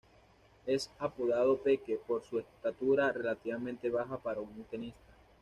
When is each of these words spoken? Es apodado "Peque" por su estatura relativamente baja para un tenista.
Es 0.65 0.89
apodado 0.97 1.61
"Peque" 1.61 1.99
por 2.07 2.23
su 2.23 2.39
estatura 2.39 3.11
relativamente 3.11 3.91
baja 3.91 4.17
para 4.17 4.39
un 4.41 4.63
tenista. 4.63 5.13